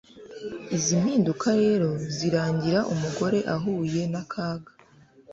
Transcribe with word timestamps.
Izi 0.75 0.93
mpinduka 1.01 1.47
rero 1.61 1.89
zirangira 2.15 2.79
umugore 2.93 3.39
ahuye 3.55 4.01
nakaga 4.11 4.71